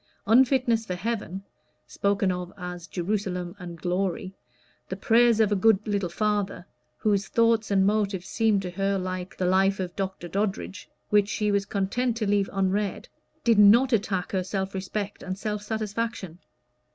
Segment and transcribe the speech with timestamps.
[0.25, 1.43] Unfitness for heaven
[1.85, 4.33] (spoken of as "Jerusalem" and "glory"),
[4.89, 6.65] the prayers of a good little father,
[6.97, 10.27] whose thoughts and motives seemed to her like the "Life of Dr.
[10.27, 13.09] Doddridge," which she was content to leave unread,
[13.43, 16.39] did not attack her self respect and self satisfaction.